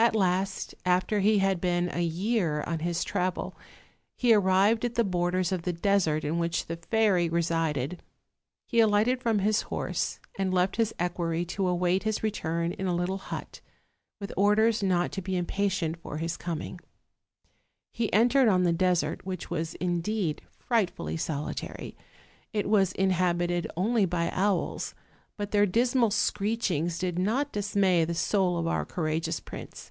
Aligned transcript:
At 0.00 0.14
last, 0.14 0.76
after 0.86 1.18
he 1.18 1.38
had 1.40 1.60
been 1.60 1.88
a 1.90 2.04
year 2.04 2.62
on 2.68 2.78
his 2.78 3.02
travel, 3.02 3.56
he 4.14 4.32
arrived 4.32 4.84
at 4.84 4.94
the 4.94 5.02
borders 5.02 5.50
of 5.50 5.62
the 5.62 5.72
desert 5.72 6.22
in 6.22 6.38
which 6.38 6.66
the 6.66 6.76
fairy 6.76 7.28
resided; 7.28 8.00
he 8.64 8.78
alighted 8.78 9.20
from 9.20 9.40
his 9.40 9.62
horse, 9.62 10.20
and 10.38 10.54
left 10.54 10.76
his 10.76 10.94
equerry 11.00 11.44
to 11.46 11.66
await 11.66 12.04
his 12.04 12.22
return 12.22 12.70
in 12.74 12.86
a 12.86 12.94
little 12.94 13.18
hut, 13.18 13.60
with 14.20 14.32
orders 14.36 14.84
not 14.84 15.10
to 15.12 15.20
be 15.20 15.36
impatient 15.36 15.96
for 15.96 16.18
his 16.18 16.36
coming. 16.36 16.78
He 17.90 18.10
entered 18.12 18.46
on 18.46 18.62
the 18.62 18.72
desert, 18.72 19.26
which 19.26 19.50
was 19.50 19.74
indeed 19.74 20.42
frightfully 20.60 21.16
solitary: 21.16 21.96
it 22.52 22.66
Avas 22.66 22.94
inhabited 22.94 23.66
only 23.76 24.06
by 24.06 24.30
owls, 24.32 24.94
but 25.36 25.52
their 25.52 25.66
dismal 25.66 26.10
screechings 26.10 26.98
did 26.98 27.16
not 27.16 27.52
dismay 27.52 28.04
the 28.04 28.12
soul 28.12 28.58
of 28.58 28.66
our 28.66 28.84
courageous 28.84 29.38
prince. 29.38 29.88